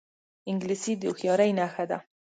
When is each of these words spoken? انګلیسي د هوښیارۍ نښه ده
انګلیسي 0.49 0.93
د 0.97 1.01
هوښیارۍ 1.09 1.51
نښه 1.59 1.83
ده 1.89 1.97